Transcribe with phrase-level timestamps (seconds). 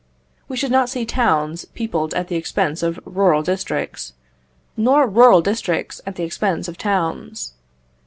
[0.47, 4.13] We should not see towns peopled at the expense of rural districts,
[4.75, 7.53] nor rural districts at the expense of towns.